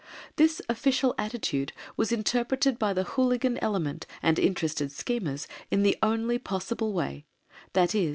This 0.37 0.63
official 0.67 1.13
attitude 1.19 1.73
was 1.95 2.11
interpreted 2.11 2.79
by 2.79 2.91
the 2.91 3.03
hooligan 3.03 3.59
element 3.59 4.07
and 4.23 4.39
interested 4.39 4.91
schemers 4.91 5.47
in 5.69 5.83
the 5.83 5.95
only 6.01 6.39
possible 6.39 6.91
way, 6.91 7.27
viz. 7.75 8.09